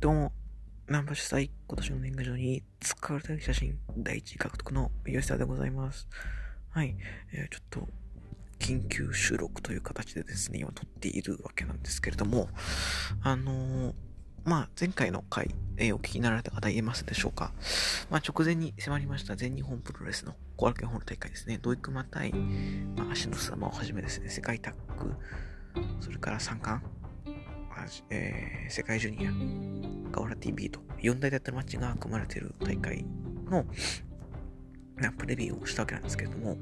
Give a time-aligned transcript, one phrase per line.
[0.00, 0.32] どうも、
[0.86, 6.08] ナンバ主催、今年の年賀状に使われた写真、第一獲得の吉田でございます。
[6.70, 6.96] はい、
[7.34, 7.86] えー、ちょっと、
[8.58, 12.48] 緊急収録という形でですね、今撮っているわけなんですけれども、
[13.22, 13.94] あのー、
[14.46, 17.52] まあ、前回の回、えー、お聞きになられた方言えますでしょうか。
[18.08, 21.58] まあ、直前に迫りました全日本プロレスの後楽園ホール大会ですね。
[21.60, 22.32] ドイクマ対、
[22.96, 25.14] まあ、足のスマをはじめですね、世界タッグ、
[26.00, 26.88] それから三冠、
[28.10, 33.04] えー、世界ジュニア、ガオラ TV と4大タイトルマッチが組まれている大会
[33.48, 33.64] の
[35.16, 36.56] プレビューをしたわけなんですけれども、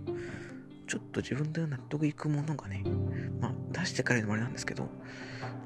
[0.87, 2.85] ちょっと自分で納得いくものがね、
[3.41, 4.89] まあ出してからのもあれなんですけど、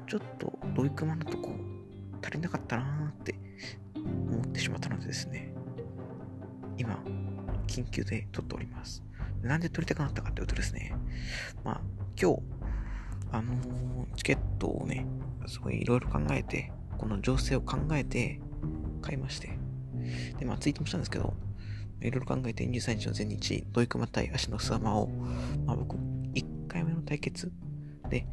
[0.07, 1.53] ちょっとどういくものとこ
[2.21, 3.35] 足りなかったなーって
[3.95, 5.53] 思ってしまったのでですね、
[6.77, 6.99] 今、
[7.67, 9.03] 緊急で撮っております。
[9.41, 10.93] なんで撮りたくなったかというとですね、
[11.63, 11.81] まあ
[12.19, 12.41] 今日、
[13.31, 15.05] あのー、チケットをね、
[15.47, 18.39] すごいいろいろ考えて、この情勢を考えて
[19.01, 19.57] 買いまして。
[20.39, 21.33] で、まあツイートもしたんですけど、
[22.01, 25.07] いろいろ考えて23日の前日、ドイクマ対足のスワマを、
[25.65, 25.95] まあ僕、
[26.33, 27.51] 1回目の対決
[28.09, 28.27] で、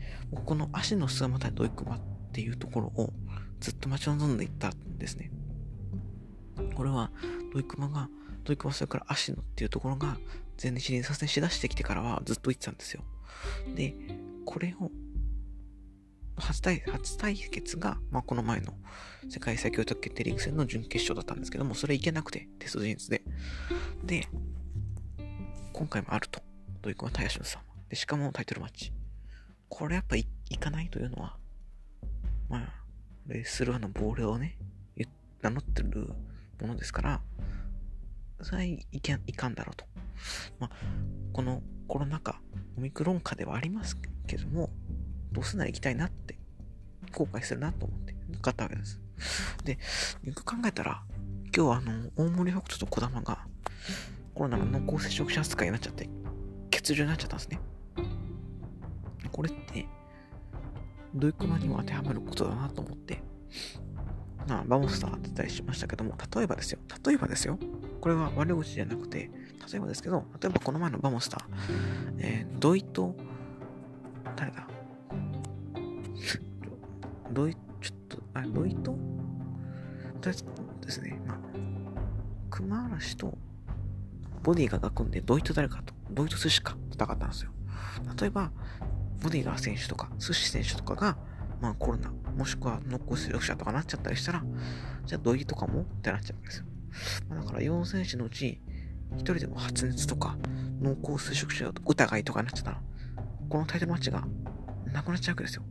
[0.45, 2.01] この足のスワマ対ドイクマっ
[2.33, 3.13] ていうところを
[3.61, 5.31] ずっと待ち望んでいったんですね。
[6.75, 7.11] これは、
[7.53, 8.09] ドイクマが、
[8.45, 10.17] ドイクマそれから足のっていうところが
[10.61, 13.05] 前日に左遷しだしてきてからはずっと言ってたんですよ。
[13.75, 13.95] で、
[14.45, 14.91] これを
[16.41, 18.75] 初対初対決が、まあ、この前の
[19.29, 23.23] 世界最強特決定リーグ戦の準決勝だったんですけども、それいけなくて、テスト陣地で。
[24.05, 24.27] で、
[25.73, 26.41] 今回もあると。
[26.83, 27.63] ドイクはタヤシュンさん。
[27.89, 28.93] で、しかもタイトルマッチ。
[29.69, 31.37] これやっぱいいかないというのは、
[32.49, 32.75] まあ、
[33.27, 34.59] レスルーの亡霊をね、
[35.43, 36.13] 名乗ってる
[36.61, 37.21] ものですから、
[38.43, 39.85] それはいけいかんだろうと。
[40.59, 40.71] まあ、
[41.33, 42.41] このコロナ禍、
[42.77, 43.97] オミクロン禍ではあります
[44.27, 44.71] けども、
[45.33, 46.39] どうせなら行きたいなって、
[47.13, 49.01] 後悔するなと思って買ったわけです。
[49.65, 49.79] で、
[50.25, 51.03] よく考えたら、
[51.55, 53.47] 今日はあの、大森北斗と児玉が
[54.35, 56.09] コロナの濃厚接触者扱いになっちゃって、
[56.71, 57.61] 欠場になっちゃったんですね。
[59.33, 59.87] これって、
[61.15, 63.23] どういう熊にも当てはまることだなと思って、
[64.49, 67.59] まあ、バモスターって言ったりしましたけども、例えばですよ、例えばですよ、
[68.01, 69.31] これは悪口じゃなくて、
[69.71, 71.41] 例えばですけど、例えばこの前のバモスター、
[72.19, 73.17] えー、土肥と、
[77.33, 78.99] 土肥、ちょっと、あれ、土肥と、とり
[80.27, 80.45] あえず
[80.83, 81.39] ですね、まあ、
[82.51, 83.37] 熊嵐と
[84.43, 87.51] ボディが組んで、ドイと誰かと、ドイと寿司か戦ったんですよ。
[88.19, 88.51] 例えば、
[89.23, 91.19] ボディガー選手とか、寿司選手とかが、
[91.61, 94.43] まあコロナ、もしくは濃厚接触者とかなっちゃったりしたら、
[95.05, 96.65] じゃあドイとかもってなっちゃうんですよ。
[97.29, 98.61] まあ、だから4選手のうち、
[99.13, 100.37] 1人でも発熱とか、
[100.81, 102.83] 濃厚接触者疑いとかになっちゃったら、
[103.49, 104.27] このタイトルマッチが
[104.87, 105.63] なくなっちゃうわけですよ。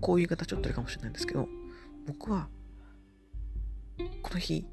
[0.00, 1.48] こういう言い方ちょっとあるかもしれないんですけど、
[2.06, 2.48] 僕は、
[4.22, 4.66] この日、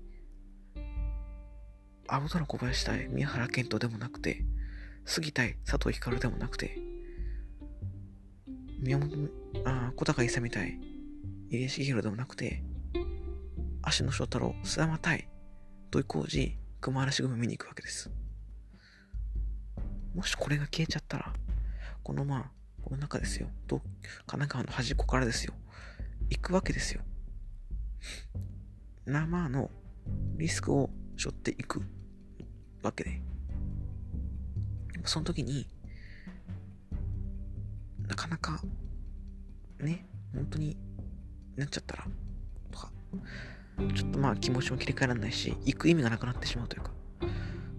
[2.08, 4.44] 青空小林対宮原健人でもなくて、
[5.06, 6.78] 杉対佐藤光でもなくて、
[8.80, 9.30] 宮本、
[9.66, 10.80] あ小高勇対
[11.50, 12.64] 入江茂弘でもなくて、
[13.82, 15.30] 足野翔太郎、須山対
[15.92, 18.12] 土井浩二、熊嵐組見に行くわけです。
[20.16, 21.34] もしこれが消えちゃったら、
[22.04, 22.52] このまあ、
[22.84, 23.48] この中ですよ。
[23.68, 25.54] と、神奈川の端っこからですよ。
[26.30, 27.02] 行くわけですよ。
[29.06, 29.70] 生の
[30.38, 31.82] リスクを背負っていく
[32.82, 33.22] わけで。
[35.06, 35.68] その時に、
[38.08, 38.62] なかなか、
[39.80, 40.78] ね、本当に
[41.56, 42.08] なっちゃったら、
[42.72, 42.92] とか、
[43.96, 46.92] ちょっとまあ気持ちも切り替えられないし、行く意味がなくなってしまうというか。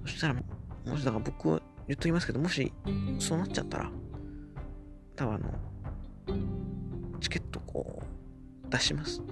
[0.07, 0.43] そしたら、も
[0.99, 2.73] しだから僕は言っときますけど、もし
[3.19, 3.91] そうなっちゃったら、
[5.17, 5.55] 多分あの、
[7.21, 8.03] チケットこ
[8.67, 9.21] う、出します。
[9.21, 9.27] は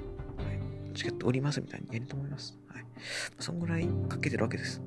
[0.92, 0.94] い。
[0.96, 2.58] チケット売りますみたいにやると思います。
[2.68, 2.84] はい。
[3.38, 4.80] そんぐらいかけてるわけです。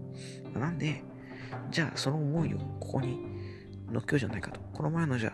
[0.53, 1.03] なんで、
[1.71, 3.19] じゃあその思いをここに
[3.91, 4.61] 乗っけようじゃないかと。
[4.73, 5.33] この前のじゃあ、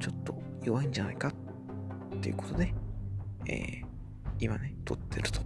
[0.00, 1.32] ちょっと弱いんじゃないかっ
[2.20, 2.74] ていうことで、
[3.46, 3.86] えー、
[4.40, 5.40] 今ね、撮ってると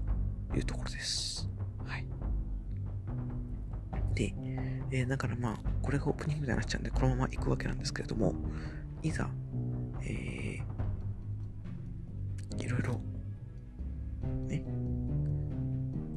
[0.57, 1.49] いうところです。
[1.85, 2.07] はい。
[4.15, 4.35] で、
[4.93, 8.35] えー、だからまあ、これがオープニングみたいになっちゃうんで、このまま行くわけなんですけれども、
[9.03, 9.31] いざ、
[10.03, 13.01] えー、いろいろ、
[14.49, 14.65] ね、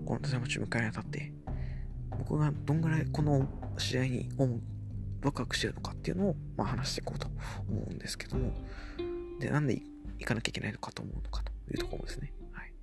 [0.05, 1.31] この立山町迎えにあたって、
[2.17, 3.47] 僕がどんぐらいこの
[3.77, 4.29] 試合に
[5.23, 7.27] ワクワクしてるのかっていうのを、まあ、話していこうと
[7.69, 8.51] 思うんですけども、
[9.39, 9.81] で、なんで
[10.19, 12.33] 行かなきゃいけないのかと思うのかというところですね。
[12.51, 12.73] はい。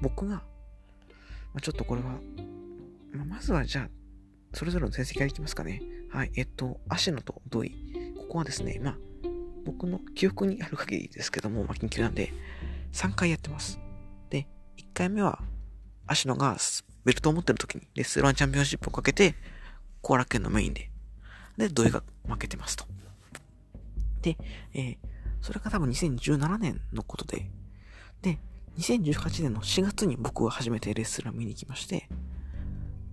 [0.00, 0.42] 僕が、ま
[1.56, 2.20] あ、ちょっとこれは、
[3.12, 3.88] まあ、まずはじゃあ、
[4.56, 5.82] それぞれの成績からいきますかね。
[6.08, 6.30] はい。
[6.34, 7.72] えっと、芦野と土井。
[8.16, 8.96] ここはですね、まあ、
[9.66, 12.32] 僕の記憶にある限りですけども、まあ、緊急なんで、
[12.94, 13.78] 3回やってます。
[14.30, 14.46] で、
[14.78, 15.40] 1回目は、
[16.06, 16.56] 足野が
[17.04, 19.34] ベルトを持ってる時に、レッストランチャンピオンシップをかけて、
[20.00, 20.90] 後楽園のメインで、
[21.58, 22.86] で、土井が負けてますと。
[24.22, 24.38] で、
[24.72, 24.96] えー、
[25.42, 27.50] それが多分2017年のことで、
[28.22, 28.38] で、
[28.78, 32.08] 2018年の4月に僕は初めてレッスラー見に行きまして、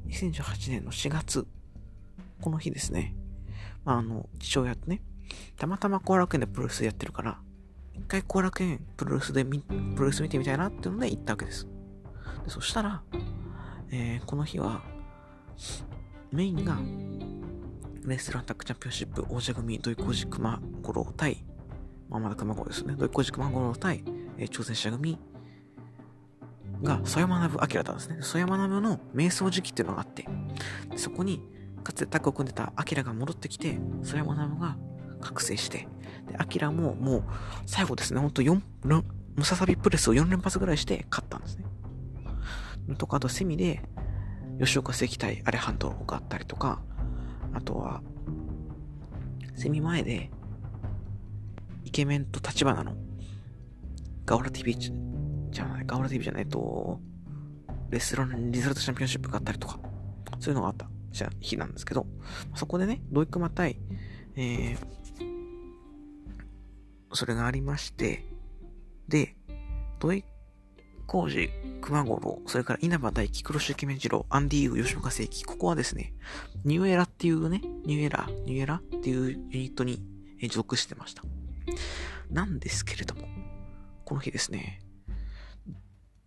[0.08, 1.48] 2018年の4月、
[2.42, 3.16] この日ですね、
[3.86, 5.02] まあ、あの、父親とね、
[5.58, 7.40] たまたま後楽園でプロレスやってるから、
[7.94, 9.62] 一回後楽園プロレスでプ
[9.98, 11.68] ロレス見てみたいなっていうので行ったわけです。
[12.46, 13.02] でそしたら、
[13.92, 14.82] えー、この日は、
[16.32, 16.78] メインが、
[18.06, 21.46] レスラータックチャンピオンシップ王者組土井小路熊五郎対、
[22.10, 22.96] まあ、まだ熊五郎ですね。
[22.98, 24.04] 土井小路熊五郎対、
[24.38, 25.18] えー、挑戦者組
[26.84, 28.18] が、曽山学明だったんですね。
[28.22, 30.26] 曽山学の瞑想時期っていうのがあって、
[30.96, 31.42] そこに、
[31.84, 34.78] かつてタッグを組んでた明が戻ってきて、曽山学が
[35.22, 35.88] 覚醒して、
[36.28, 37.24] で、アキラももう、
[37.66, 38.62] 最後ですね、ほんと4、
[39.36, 41.66] ムササビプレスを4連発ぐらいして勝ったんですね。
[42.98, 43.82] とか、あとセミで、
[44.60, 46.82] 吉岡関対アレハンドがあったりとか、
[47.54, 48.02] あとは、
[49.56, 50.32] セミ前で、
[51.84, 52.96] イケメンと立花の、
[54.26, 54.78] ガオラ TV
[55.54, 57.00] じゃない、ガオラ TV じゃないと、
[57.90, 59.80] レスランリザルトチャンピオンシップがあったりとか、
[60.40, 60.88] そういうのがあった。
[61.40, 62.08] 日なんですけど、
[62.56, 63.78] そこでね、ドイクマ対、
[64.36, 64.78] えー、
[67.14, 68.26] それがありまして、
[69.08, 69.36] で、
[70.00, 70.26] 土肥こ
[71.06, 71.50] うじ、
[71.82, 76.14] 熊ゴロー、それから稲葉大輝、黒潮イケメン二郎、アンディ・ウー、吉岡世起、ここはですね、
[76.64, 80.02] NEW ERA っていうね、 NEW ERA、NEW ERA っていうユニットに
[80.50, 81.24] 属してました。
[82.32, 83.28] なんですけれども、
[84.06, 84.82] この日ですね、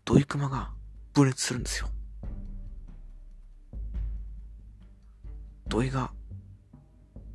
[0.07, 0.71] 土肥熊が
[1.15, 1.89] 分裂するんですよ。
[5.67, 6.13] 土肥が、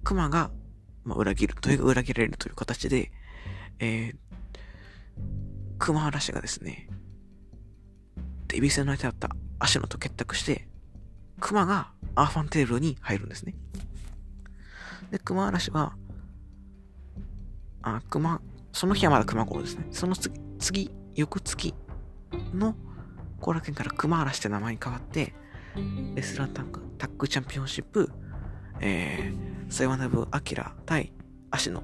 [0.05, 0.51] 熊が、
[1.03, 3.11] まあ、裏切る、土肥が裏切られるという形で、
[3.79, 4.15] えー、
[5.79, 6.87] 熊嵐がですね、
[8.47, 10.65] デビュー戦の相手だった芦野と結託して、
[11.41, 13.53] 熊がアンファンテリブルに入るんですね。
[15.11, 15.97] で、熊嵐は、
[17.81, 18.39] あ、熊、
[18.71, 19.87] その日はまだ熊ゴローですね。
[19.91, 20.15] その、
[20.57, 21.73] 次、翌月
[22.53, 22.75] の
[23.39, 25.33] 後楽園から熊嵐って名前に変わって、
[26.15, 28.11] レスラータッグタッグチャンピオンシップ、
[28.79, 31.13] えー、サイワナブ・アキラ対
[31.49, 31.83] 足野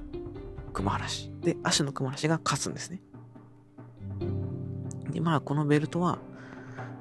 [0.72, 1.30] 熊嵐。
[1.40, 3.00] で、足の熊嵐が勝つんですね。
[5.10, 6.18] で、まあ、このベルトは、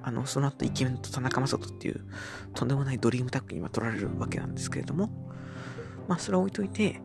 [0.02, 2.06] あの、その後イケメンと田中正人っていう、
[2.54, 5.10] とんでもないドリームタッグに今取られるわけなんですけれども、
[6.08, 7.02] まあ、それは置いといて、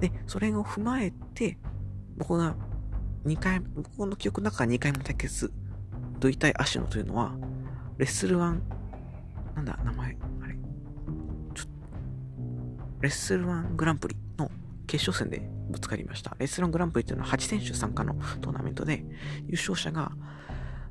[0.00, 1.58] で、それを踏まえて、
[2.16, 2.54] 僕が
[3.24, 5.52] 2回、僕の記憶の中から2回も対決、
[6.22, 7.34] どいたい足のというのは、
[7.98, 8.60] レッスル1、
[9.56, 10.54] なんだ、名前、あれ、
[11.52, 11.64] ちょ
[13.00, 14.48] レッスル1グランプリの
[14.86, 16.36] 決勝戦でぶつかりました。
[16.38, 19.04] レッスラングランプリというのは8選手参加のトーナメントで、
[19.46, 20.12] 優勝者が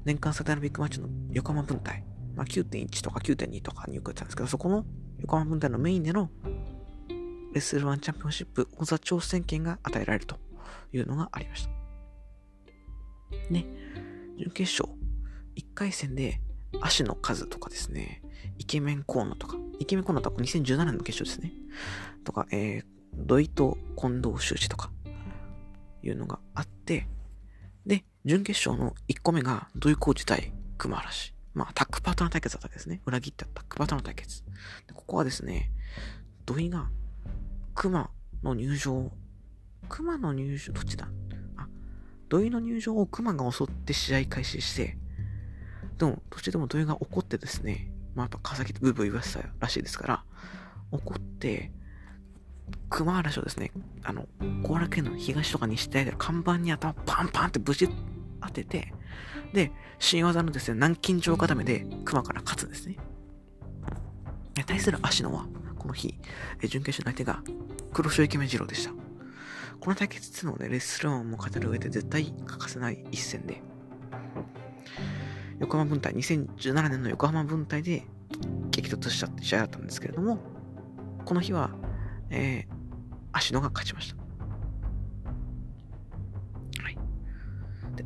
[0.04, 2.04] 年間最大のビッグマッチの横浜分隊、
[2.36, 4.86] まあ、9.1とか9.2とかによくやってたんですけど、そこの
[5.20, 6.30] 横浜分隊のメインでの
[7.08, 7.16] レ
[7.56, 10.38] ッスルワンチャンピオンシップ王座挑戦権が与えられると
[10.92, 11.72] いうのがありました。
[13.50, 13.66] ね、
[14.38, 15.01] 準決勝、
[15.56, 16.42] 1回戦で
[16.82, 18.22] 足の数とかですね、
[18.58, 21.54] イケメンコーナーとか、イケメンコーナーとか2017年の決勝ですね。
[22.24, 22.84] とか、えー、
[23.16, 24.92] 土井と近藤修士とか、
[26.04, 27.08] いうのがあって、
[27.86, 31.34] で、準決勝の1個目が土井コーチ対熊嵐。
[31.54, 33.02] まあ、タッグパートナー対決だったわけですね。
[33.06, 34.44] 裏切ったタッグパートナー対決。
[34.88, 35.72] でここはですね、
[36.46, 36.90] 土井が
[37.76, 38.10] 熊
[38.44, 39.12] の入場、
[39.90, 41.10] 熊の入場、どっちだ？
[41.58, 41.68] あ、
[42.30, 44.98] 土井の入場を熊が襲って試合開始して、
[46.02, 50.24] でも、途中でも土井が怒ってですね、まあ、やっぱ川崎ってブーブー言わせたらしいですから、
[50.92, 51.72] 怒って、
[52.90, 53.72] 熊嵐をですね、
[54.04, 54.26] あの、
[54.64, 57.88] 後楽園の東とか西で看板に頭パンパンってぶち
[58.42, 58.94] 当てて、
[59.54, 62.98] で、新技のですね、南京錠固めで熊から勝つんですね。
[64.66, 65.46] 対する芦野は、
[65.78, 66.16] この日、
[66.68, 67.44] 準決勝の相手が
[67.94, 68.92] 黒潮イケメン二郎でした。
[69.80, 73.62] この対決っていうのはね、レスラーも語る上で絶対欠かせない一戦で、
[75.62, 78.04] 横浜分隊、2017年の横浜分隊で
[78.72, 80.40] 激突したって試合だったんですけれども、
[81.24, 81.70] この日は、
[82.32, 82.74] えー、
[83.32, 84.16] 芦野が勝ちました。
[86.84, 86.98] はい。
[87.96, 88.04] で、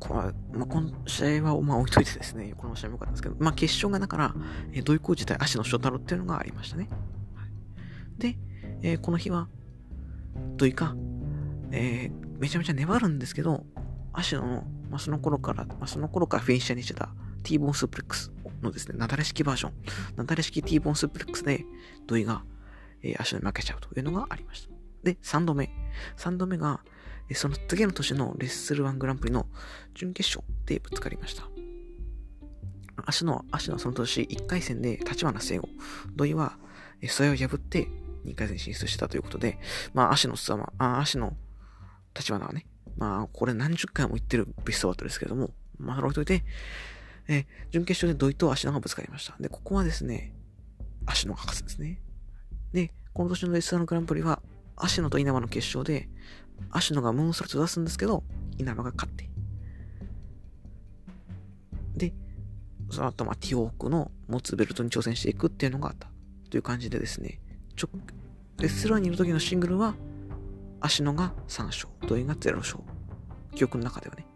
[0.00, 4.34] これ、まあ、この試合は、まあ、置いといてですね、この試合も良かったんですけど、まあ、決勝がだから、
[4.72, 6.88] えー、土井浩二対芦野翔太郎っていうのがありましたね。
[7.36, 8.36] はい、で、
[8.82, 9.48] えー、この日は、
[10.56, 10.96] 土井か、
[11.70, 13.64] えー、めちゃめちゃ粘るんですけど、
[14.12, 17.10] 芦野の、まあ、その頃から、まあ、その頃からフィニッシャーにしてた
[17.42, 19.72] T ボーンスープレックスのですね、なだれ式バージョン、
[20.16, 21.64] なだれ式 T ボーンスープレックスで
[22.06, 22.42] 土井が
[23.02, 24.68] えー、足で負けちゃうというのがありました。
[25.02, 25.70] で、3度目。
[26.16, 26.80] 3度目が、
[27.34, 29.46] その次の年のレッスル1グランプリの
[29.94, 31.44] 準決勝でぶつかりました。
[33.04, 35.68] 足の、足のその年1回戦で立花聖吾、
[36.16, 36.58] 土井は、
[37.08, 37.88] それを破って
[38.24, 39.58] 2回戦進出したということで、
[39.94, 41.36] まあ足のスワマ、あ足の
[42.14, 42.66] 立花はね、
[42.98, 46.44] まあこれ何十回も言ってるベストバットですけども、まあそれ置いといて、
[47.28, 49.36] え準決勝で土井と足野がぶつかりました。
[49.40, 50.34] で、ここはですね、
[51.06, 52.00] 足野が勝つんですね。
[52.72, 54.42] で、この年のレッスルのグランプリは、
[54.76, 56.08] 足野と稲葉の決勝で、
[56.70, 58.22] 足野がムーンサルト出すんですけど、
[58.58, 59.28] 稲葉が勝って。
[61.96, 62.14] で、
[62.90, 66.08] その後、まあ、ティオークの持つベルトに挑戦していくっていうのがあった。
[66.50, 67.40] という感じでですね、
[67.76, 67.90] ちょ、
[68.58, 69.94] レスラーにいる時のシングルは、
[70.80, 72.80] 足野が3勝、土井が0勝。
[73.54, 74.26] 記憶の中ではね。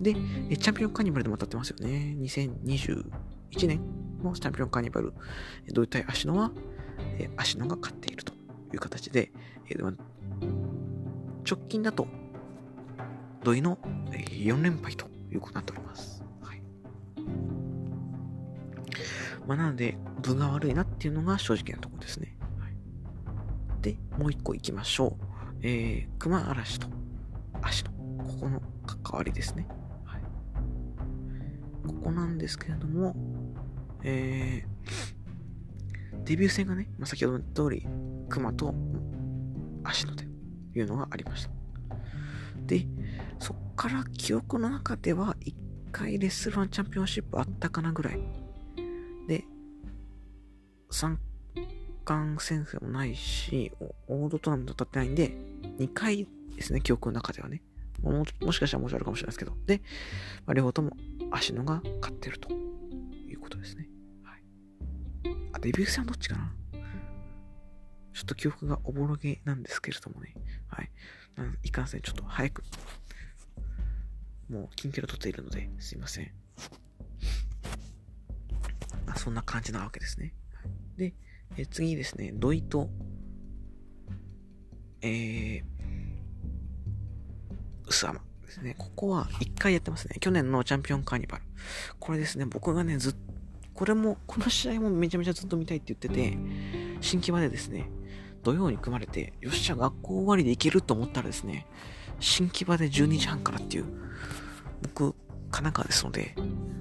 [0.00, 2.16] で、チャンピオンカーニバルでも当たってますよね。
[2.18, 3.80] 2021年
[4.22, 5.14] のチャンピオンカーニバル、
[5.72, 6.50] 土井対足野は、
[7.36, 9.32] 足野が勝っているという形で、
[11.48, 12.08] 直近だと、
[13.44, 13.78] 土井の
[14.10, 16.24] 4連敗ということになっております。
[16.42, 16.62] はい
[19.46, 22.36] まあ、なので、分が悪いなっていうのが正直なところですね。
[22.58, 22.74] はい、
[23.80, 25.35] で、もう一個行きましょう。
[25.62, 26.88] えー、熊嵐と
[27.62, 29.66] 足と、ここの関わりですね。
[30.04, 30.22] はい。
[31.86, 33.14] ここなんですけれども、
[34.02, 37.86] えー、デビュー戦がね、まあ、先ほどの通り、
[38.28, 38.74] 熊と
[39.84, 40.24] 足のと
[40.74, 41.50] いうのがありました。
[42.66, 42.86] で、
[43.38, 45.54] そっから記憶の中では、1
[45.92, 48.20] 回レッスルワンチャンピオンシップあったかなぐらい。
[49.28, 49.44] で、
[50.90, 51.16] 3
[52.06, 53.72] 間先生もないし、
[54.06, 55.36] オートトラムと当たってないんで、
[55.78, 57.62] 2回ですね、記憶の中ではね。
[58.00, 59.56] ももしかしたらもちあるかもしれないですけど。
[59.66, 59.82] で、
[60.46, 60.96] まあ、両方とも
[61.30, 63.88] 足のが勝ってるということですね。
[64.22, 64.42] はい。
[65.52, 66.52] あ、デビュー戦はどっちかな？
[68.12, 70.34] ちょっと記憶がおぼろげなんですけれどもね。
[70.68, 70.90] はい。
[71.64, 72.62] いかんせん、ちょっと早く、
[74.48, 76.30] もう金キロ取っているので、すいません。
[79.06, 80.32] あそんな感じなわけですね。
[80.96, 81.12] で、
[81.56, 82.88] え次ですね、土井と、
[85.00, 85.62] えー、
[87.86, 88.74] 薄山ですね。
[88.78, 90.16] ここは1回やってますね。
[90.20, 91.44] 去年のチャンピオンカーニバル。
[91.98, 93.18] これですね、僕がね、ずっと、
[93.74, 96.38] これも、この試合もめちゃめちゃずっと見たいって言ってて、
[97.02, 97.90] 新規場でですね、
[98.42, 101.66] 土曜に組まれて、よっしゃ、学校終わりで行けると思ったらですね、
[102.18, 103.84] 新規場で12時半からっていう、
[104.82, 105.12] 僕、
[105.50, 106.34] 神奈川ですので、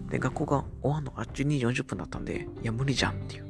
[0.09, 3.44] で、学校が終わるのが12時40分だったんで、いや、無理じゃんっていう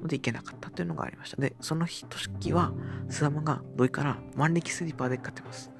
[0.00, 1.36] ので行けなかったっていうのがありました。
[1.36, 2.72] で、その日、時は、
[3.08, 5.70] スダマが土井から万力スリーパーで勝ってます。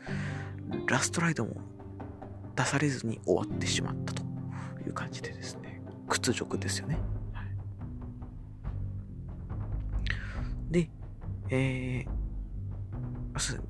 [0.86, 1.56] ラストライドも
[2.56, 4.22] 出されずに終わってしまったと
[4.84, 6.98] いう感じでですね、屈辱ですよね。
[7.32, 7.42] は
[10.68, 10.90] い、で、
[11.50, 12.18] えー、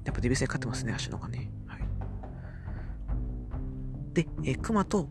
[0.05, 1.51] やっぱデビュー戦勝ってますね、足のがね。
[1.67, 1.81] はい。
[4.15, 5.09] で、えー、熊と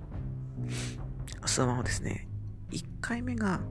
[1.46, 2.28] スワマはですね、
[2.72, 3.62] 1回目が、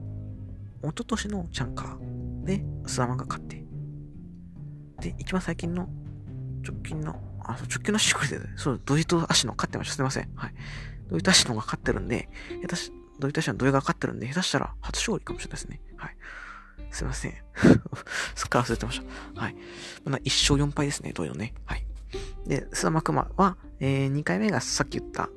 [0.83, 3.63] 一昨年のチャンカーで、スワマが勝って、
[5.01, 5.89] で、一番最近の、
[6.63, 9.95] 直近の、あ、直近のシークルで、そう、ドイと足の勝ってました。
[9.95, 10.29] すいません。
[10.35, 10.53] はい。
[11.09, 12.29] ドイと足のが勝ってるんで、
[12.61, 15.81] 下手し、ドイと足のドイが勝ってるんで、下手したら初勝利かもしれないですね。
[15.97, 16.17] はい。
[16.91, 17.33] すいません。
[18.35, 19.01] すっから忘れてまし
[19.33, 19.41] た。
[19.41, 19.55] はい。
[20.05, 21.53] まあ、1勝4敗ですね、ドイのね。
[21.65, 21.85] はい。
[22.45, 25.29] で、スワマクマは、えー、2回目がさっき言った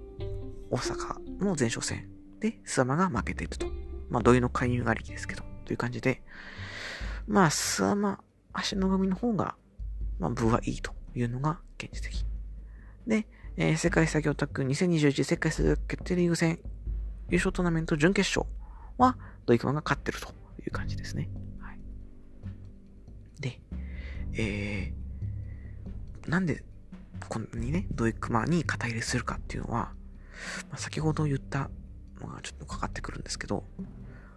[0.70, 2.08] 大阪の前哨戦
[2.40, 3.79] で、スワマが負けていると。
[4.10, 6.22] まあ、土井の介入がありきですけど、という感じで、
[7.26, 8.20] まあ、スワマ、
[8.52, 9.54] 足の組の方が、
[10.18, 12.26] まあ、部はいいというのが現実的。
[13.06, 13.26] で、
[13.56, 16.58] えー、世界最強タッグ2021世界最強決定リーグ戦
[17.30, 18.52] 優勝トーナメント準決勝
[18.98, 21.30] は、土井熊が勝ってるという感じですね。
[21.60, 21.80] はい。
[23.40, 23.60] で、
[24.34, 26.64] えー、なんで、
[27.28, 29.92] こんなにね、土井熊に肩入れするかっていうのは、
[30.68, 31.70] まあ、先ほど言った
[32.20, 33.64] のがちょっとかかってくるんですけど、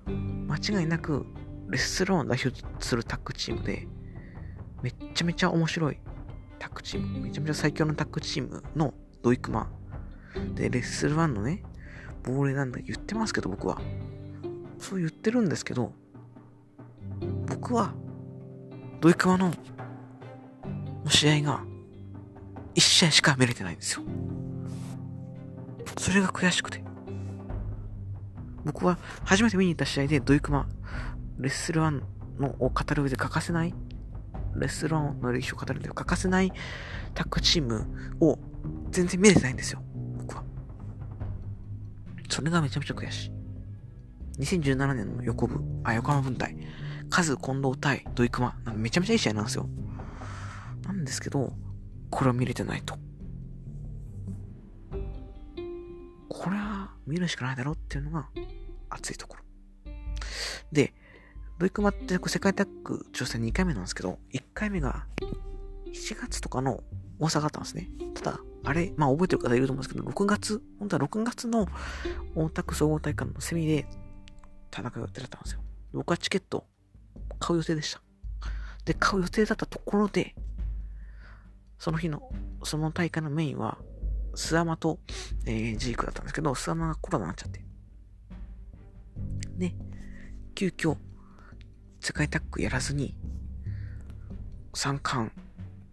[0.07, 1.25] 間違いなく
[1.69, 3.88] レッスローンを代表するタッグチームで、
[4.81, 6.00] めっちゃめちゃ面白い
[6.60, 9.69] タッグチーム、めちゃめちゃ最強のタッグチームのドイクマ
[10.55, 11.63] で、レッスル1のね、
[12.24, 13.81] 亡霊なんだ言ってますけど、僕は。
[14.77, 15.93] そう言ってるんですけど、
[17.48, 17.93] 僕は、
[19.00, 19.53] ドイクマの
[21.07, 21.63] 試合が
[22.75, 24.03] 1試合しか見れてないんですよ。
[25.98, 26.83] それが悔しくて。
[28.65, 30.67] 僕は初めて見に行った試合でドイクマ、
[31.39, 32.01] レッスル1
[32.39, 33.74] のを語る上で欠かせない、
[34.55, 36.51] レッスル1の歴史を語る上で欠かせない
[37.13, 37.86] タッグチーム
[38.20, 38.39] を
[38.91, 39.82] 全然見れてないんですよ。
[40.17, 40.43] 僕は。
[42.29, 43.32] それがめちゃめちゃ悔しい。
[44.39, 46.55] 2017年の横部、あ、横浜分隊、
[47.10, 49.67] カズ・近藤対ドイクマ、めちゃめちゃいい試合なんですよ。
[50.86, 51.53] なんですけど、
[52.10, 52.98] これは見れてないと。
[56.29, 58.27] これは見るしかないだろっていうのが
[58.89, 59.43] 熱いところ。
[60.71, 60.93] で、
[61.59, 65.05] ドイクマって世界タッグ挑戦2回目なんですけど、1回目が
[65.93, 66.83] 7月とかの
[67.19, 67.89] 大阪だったんですね。
[68.15, 71.67] ただ、あれ、まあ覚えてる方いると思うんですけど、6月、本当は6月の
[72.33, 73.85] 大田区総合大会のセミで
[74.75, 75.62] 戦う予定だったんですよ。
[75.93, 76.65] 僕はチケット
[77.39, 78.01] 買う予定でした。
[78.85, 80.33] で、買う予定だったところで、
[81.77, 82.31] その日の、
[82.63, 83.77] その大会のメインは、
[84.33, 84.97] スアマと、
[85.45, 87.63] えー、ジークだったんですけど、スアマがコロナになっちゃって。
[90.63, 90.96] 急遽、
[92.00, 93.15] 世界タッグやらずに、
[94.74, 95.29] 三冠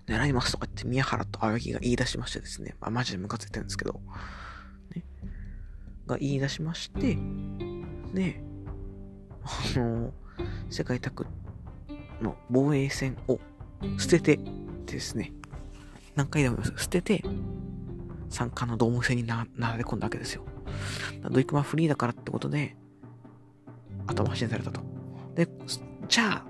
[0.07, 4.01] 狙いますとか言って宮原と青柳が言い出しましてですね、まあマジでムカついてるんですけど、
[4.95, 5.05] ね、
[6.07, 7.19] が言い出しまして、
[8.15, 8.41] で、
[9.43, 10.13] あの、
[10.71, 11.27] 世界タッグ
[12.23, 13.41] の防衛戦を
[13.99, 14.39] 捨てて
[14.87, 15.33] ですね、
[16.15, 16.85] 何回でも言います。
[16.85, 17.25] 捨てて、
[18.29, 20.45] 参加のドーム戦にな、なれ込んだわけですよ。
[21.29, 22.77] ドイクマフリーだからってことで、
[24.11, 24.81] 頭走りされたと。
[25.35, 25.49] で、
[26.09, 26.45] じゃあ、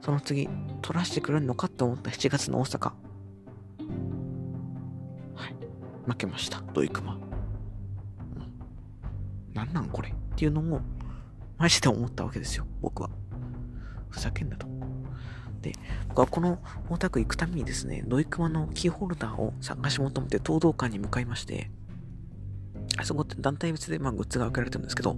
[0.00, 0.48] その次、
[0.82, 2.92] 取らせてくれるのかって思った7月の大阪。
[5.34, 5.56] はい。
[6.06, 6.62] 負けました。
[6.72, 7.18] ドイクマ。
[9.52, 10.10] なんなんこれ？
[10.10, 10.80] っていうのも、
[11.58, 12.66] マジで思ったわけですよ。
[12.80, 13.10] 僕は。
[14.10, 14.66] ふざけんなと。
[15.62, 15.72] で、
[16.08, 16.58] 僕はこの
[16.88, 21.70] 大田区行くためにですね、ドイクマのキーホルダーを探し求めて東道館に向かいまして、
[22.98, 25.16] あそこって団体別でまあグッズが分けられてるんですけど、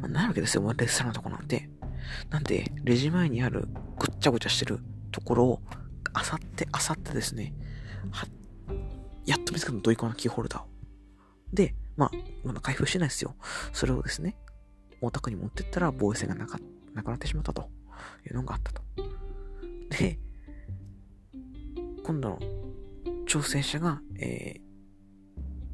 [0.00, 1.68] まあ、ないわけですよ、レッサーのとこなんて。
[2.30, 4.80] なんで、レジ前にあるぐっちゃぐちゃしてる
[5.12, 5.62] ところを、
[6.12, 7.54] あさって、あさってですね、
[8.10, 8.26] は、
[9.26, 10.66] やっと見つけたの、ドイコのキーホルダーを。
[11.52, 12.10] で、まあ、
[12.44, 13.34] まだ開封してないですよ。
[13.72, 14.36] それをですね、
[15.00, 16.58] 大田区に持ってったら防衛戦がなか
[16.94, 17.68] なくなってしまったと
[18.26, 18.82] いうのがあったと。
[19.90, 20.18] で、
[22.04, 22.38] 今度の
[23.26, 24.60] 挑戦者が、え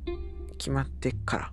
[0.06, 1.52] ー、決まってから、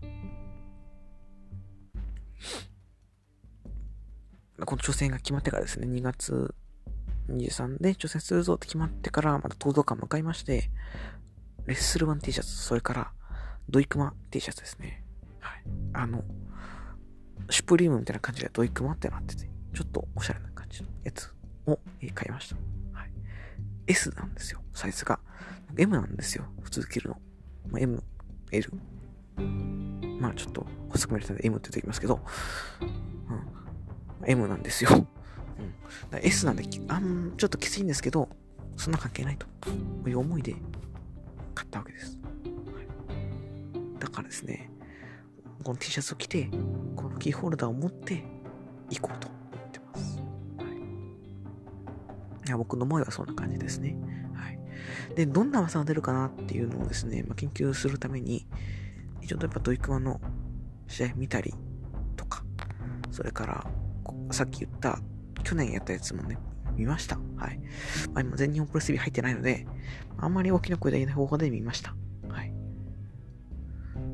[4.65, 6.53] この挑戦が決まってからですね、2月
[7.29, 10.69] 23で挑戦するぞって決まってから、また東道館向かいまして、
[11.65, 13.11] レッスルワン T シャツ、それから、
[13.69, 15.03] ドイクマ T シャツですね。
[15.39, 15.63] はい。
[15.93, 16.23] あの、
[17.49, 21.33] シュプリームみたいな感じでドイクマってなってて、ちょっとおしゃれな感じのやつ
[21.65, 21.79] を
[22.13, 22.55] 買いました。
[22.97, 23.11] はい。
[23.87, 25.19] S なんですよ、サイズが。
[25.77, 27.21] M なんですよ、普通着るの。
[27.69, 28.03] ま、M、
[28.51, 28.71] L。
[30.21, 32.19] まあちょっと細く見れたんで M って言ってきますけど、
[34.21, 34.29] うん。
[34.29, 34.91] M なんですよ。
[34.93, 36.19] うん。
[36.21, 38.29] S なんで、あん、ちょっときついんですけど、
[38.77, 40.55] そんな関係ないという思いで
[41.55, 42.19] 買ったわけです。
[43.99, 44.69] だからですね、
[45.63, 46.49] この T シャツを着て、
[46.95, 48.23] このキーホルダーを持って
[48.91, 50.17] 行こうと思ってます。
[50.17, 50.23] は
[50.71, 50.77] い。
[52.47, 53.95] いや、僕の思いはそんな感じですね。
[54.35, 54.59] はい。
[55.15, 58.45] で、どんな技が出るかなっていうのをですね、まあ、研究するために、
[59.21, 60.19] 一応やっぱドイクワの
[60.87, 61.53] 試合見たり
[62.15, 62.43] とか、
[63.11, 63.67] それから、
[64.31, 64.99] さっき言った、
[65.43, 66.37] 去年やったやつもね、
[66.75, 67.17] 見ました。
[67.37, 67.59] はい。
[68.13, 69.67] まあ、今、全日本プロレス TV 入ってないので、
[70.17, 71.95] あんまり大きな声で言えない方法で見ました。
[72.29, 72.53] はい。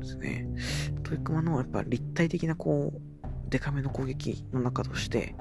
[0.00, 0.48] ですね。
[1.02, 3.00] トイクマのやっぱ立体的なこう、
[3.48, 5.34] デカめの攻撃の中として、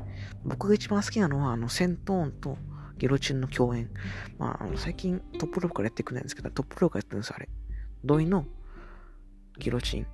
[0.43, 2.57] 僕が一番好きなのは、あの、セントーンと
[2.97, 3.89] ゲロチンの共演。
[4.37, 7.49] まあ、あの最近トップローからやってくれないんですけど、トップローからやってるんです、あれ。
[8.03, 8.45] 土井の
[9.59, 10.07] ゲロチン。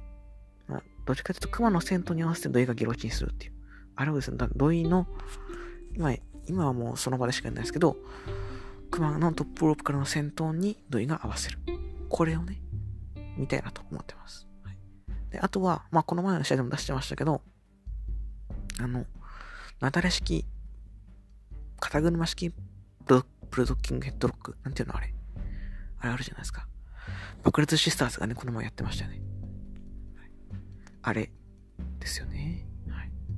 [0.67, 3.53] まあ、どっちかというと、熊の戦闘に合わせて土井がゲロチンするっていう。
[3.95, 5.08] あれをですね、土井の、
[5.95, 6.13] 今、
[6.47, 7.97] 今はもうその場でしかやらないですけど、
[8.91, 11.60] 熊のトップロープからの先頭に土井が合わせる。
[12.10, 12.62] これをね、
[13.38, 14.47] 見たいなと思ってます。
[14.63, 14.77] はい、
[15.32, 17.41] であとは、まあ、この前の試合でも出してましたけど、
[18.79, 19.06] あの、
[19.79, 20.45] なだれ式、
[21.79, 22.56] 肩車式プ
[23.08, 25.13] ロプロドッキングヘッドロック、なんていうのあれ。
[25.99, 26.67] あれあるじゃないですか。
[27.43, 29.21] 爆裂シスターズがね、この前やってましたよね。
[31.04, 31.32] はい、あれ
[32.00, 32.66] ですよね。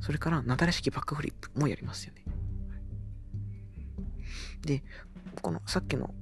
[0.05, 2.23] それから、なだれ式バックフリップもやりますよね。
[4.61, 4.83] で、
[5.41, 6.13] このさっきの、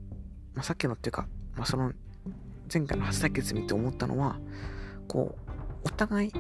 [0.54, 1.28] まあ、さっきのっていうか、
[1.58, 1.92] まあ、その
[2.74, 4.38] 前回の初対決見て思ったのは、
[5.10, 5.52] こう、
[5.84, 6.32] お互い、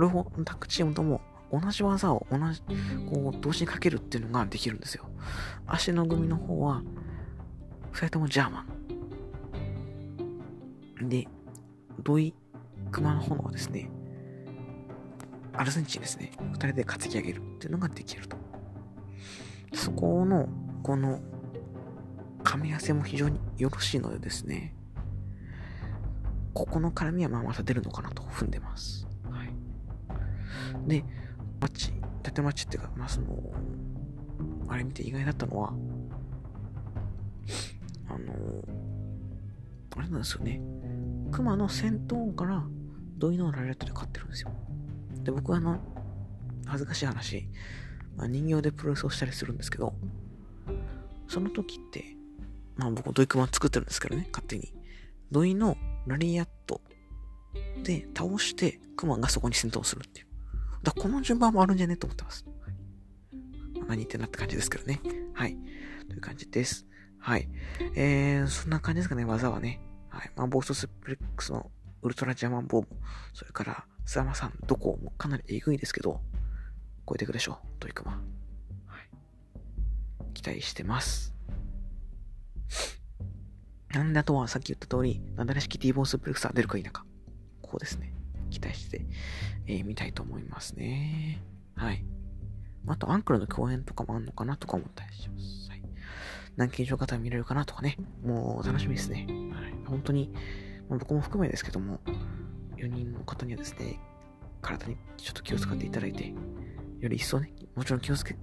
[0.00, 1.20] 両方のタッグチームとも
[1.52, 2.60] 同じ技を同じ、
[3.08, 5.04] こう、同時にかけるっていうのができるんですよ。
[5.68, 6.82] 足の組の方は、
[7.92, 8.66] 二人ともジャーマ
[11.02, 11.08] ン。
[11.08, 11.28] で、
[12.02, 12.34] 土井
[12.90, 13.88] 熊の方はですね、
[15.56, 16.32] アルゼンチンですね。
[16.52, 18.36] 二人で担ぎ上げるっていうのができると。
[19.72, 20.48] そこの、
[20.82, 21.20] この、
[22.42, 24.74] 噛み合わせも非常によろしいのでですね、
[26.52, 29.06] ここの絡みはまあまた出るのかなと踏んでます。
[29.30, 29.52] はい。
[30.86, 31.04] で、
[31.60, 33.26] マッチ、縦マッチっていうか、まあその、
[34.68, 35.72] あれ見て意外だったのは、
[38.08, 38.34] あの、
[39.96, 40.60] あれなんですよね。
[41.32, 42.64] 熊の戦闘から
[43.18, 44.52] 土井のラリアットで勝ってるんですよ。
[45.24, 45.80] で、僕はあの、
[46.66, 47.48] 恥ずかしい話、
[48.16, 49.94] まあ、人形でプロレスをしたりするんですけど、
[51.28, 52.04] その時って、
[52.76, 54.72] まあ僕土井熊作ってるんですけどね、勝手に。
[55.30, 56.80] 土井のラリアット
[57.82, 60.26] で倒して熊がそこに戦闘するっていう。
[60.82, 62.44] だこの順番もあるんじゃねと思ってます。
[62.60, 65.00] はい、何言ってんなって感じですけどね。
[65.32, 65.56] はい。
[66.08, 66.86] という感じです。
[67.18, 67.48] はい。
[67.96, 69.80] えー、そんな感じですかね、技はね。
[70.10, 70.30] はい。
[70.36, 71.70] まあ、ボーストスプレックスの
[72.02, 72.88] ウルトラジャーマンボーも、
[73.32, 76.20] それから、スラマさん、どこもかなりえぐいですけど、
[77.08, 78.12] 超えていくでしょう、トイクマ。
[78.12, 78.18] は
[78.98, 79.08] い。
[80.34, 81.34] 期待してます。
[83.90, 87.04] なんであとはさっき言った通り、なだら式 T ボーンスプレックスは出るか否か。
[87.62, 88.12] ここですね。
[88.50, 89.06] 期待して、
[89.66, 91.40] えー、見たいと思いますね。
[91.76, 92.04] はい。
[92.86, 95.70] あと、アンクルの共演とかもあんのかなとか思ったりします。
[95.70, 95.82] はい。
[96.56, 97.96] 南京錠方見れるかなとかね。
[98.22, 99.26] もう楽しみですね。
[99.52, 99.74] はい。
[99.86, 100.32] 本当に、
[100.88, 102.00] まあ、僕も含めですけども、
[102.76, 104.00] 4人の方にはですね、
[104.62, 106.32] 体にちょっと気を使っていただいて、
[107.00, 108.36] より一層ね、もちろん気をつけ、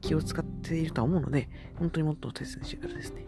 [0.00, 3.26] 気を使っているとは思うので、本当にもっと大切にしてくださいですね。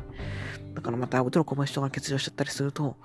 [0.75, 2.97] だからまた、音の小林とか欠場しちゃったりすると、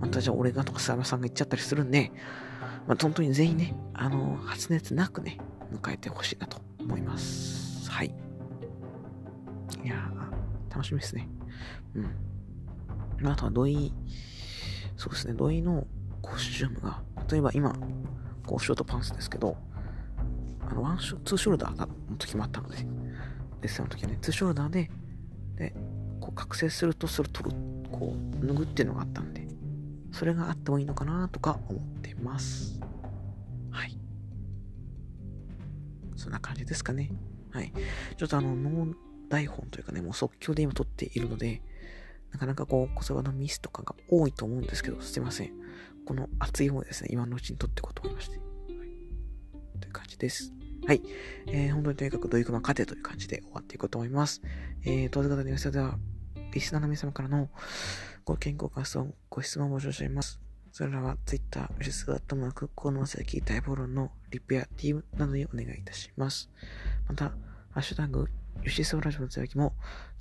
[0.00, 2.12] またじゃあ俺がとか沢山さんが言っちゃったりするんで、
[2.86, 5.38] まあ、本当に全員ね、あの、発熱なくね、
[5.72, 7.90] 迎えてほしいなと思います。
[7.90, 8.14] はい。
[9.84, 11.28] いやー、楽しみですね。
[11.94, 12.10] うん。
[13.20, 13.92] まあ、あとは土井、
[14.96, 15.86] そうですね、土井の
[16.30, 17.74] コスチュームが、例えば今、
[18.46, 19.56] こう、ショートパンツですけど、
[20.68, 22.84] あの、ワンショ、ツーショルダーが、の時もあったので、レ
[23.64, 24.90] ッスンの時はね、ツーショルダーで、
[25.56, 25.74] で、
[26.20, 27.56] こう、覚醒するとそれを取る、
[27.90, 29.48] こう、脱ぐっていうのがあったんで、
[30.12, 32.80] それがあってもいいのかなとか思ってます。
[33.70, 33.98] はい。
[36.16, 37.10] そんな感じですかね。
[37.50, 37.72] はい。
[38.16, 38.94] ちょっとあの、脳
[39.28, 41.62] 台本というかね、もう即興で今撮っているので、
[42.32, 45.52] なかなかこう、言葉のミスとかが多いと思うんですけど、すいません。
[46.10, 48.36] この熱い思いですね、今のうちに撮っていこうと思いまして。
[48.36, 48.48] はい。
[49.80, 50.52] という感じです。
[50.84, 51.02] はい。
[51.46, 54.42] えー、本当にとにかくドイクマ勝てという感じで終わっていこうと思います。
[54.84, 56.00] えー、当然方の様子では、
[56.52, 57.48] リスナーの皆様からの
[58.24, 60.40] ご健康感想、ご質問を募集しています。
[60.72, 66.50] それらは Twitter、ウシスガットマーク、この先大フォローのリプや DM などにお願いいたします。
[67.06, 67.34] また、ハ
[67.76, 68.26] ッシュタグ、
[68.64, 69.74] ユシスオラジオのつぶやきも、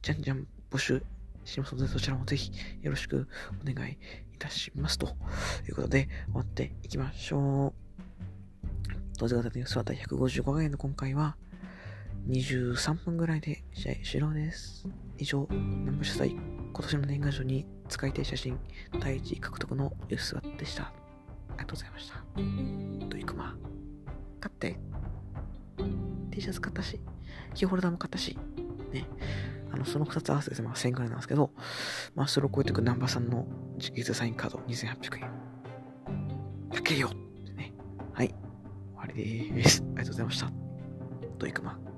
[0.03, 1.01] じゃんじゃん募集
[1.45, 2.51] しますので、そちらもぜひ
[2.83, 3.27] よろしく
[3.59, 3.97] お願い
[4.39, 4.97] たします。
[4.97, 5.07] と
[5.67, 7.89] いうことで、終わっていきましょう。
[9.17, 11.35] 当時型ニュースは第155回の今回は、
[12.27, 14.87] 23分ぐらいで試合終了です。
[15.17, 18.57] 以上、南部主催、今年の年賀状に使いたい写真、
[18.99, 20.83] 第1位獲得のユースでした。
[20.83, 20.93] あ
[21.53, 22.23] りがとうございました。
[23.09, 23.57] ドイクマ、
[24.39, 24.79] 買って。
[26.31, 26.99] T シャツ買ったし、
[27.53, 28.37] キーホルダーも買ったし、
[28.93, 29.05] ね。
[29.71, 31.51] あの、その2つ合わせてまあ1000円くらいなんですけど、
[32.15, 35.31] まあ、それを超えていく南波さんの直筆サインカード2800円。
[36.71, 37.73] 高けよってね。
[38.13, 38.29] はい。
[38.29, 38.35] 終
[38.95, 39.81] わりです。
[39.81, 40.51] ありがとうございました。
[41.37, 41.88] ドイクマ。